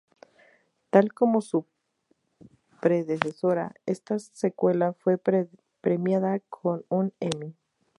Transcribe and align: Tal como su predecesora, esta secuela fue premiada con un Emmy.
Tal 0.89 1.13
como 1.13 1.41
su 1.41 1.67
predecesora, 2.81 3.75
esta 3.85 4.17
secuela 4.17 4.93
fue 4.93 5.19
premiada 5.79 6.39
con 6.49 6.85
un 6.89 7.13
Emmy. 7.19 7.55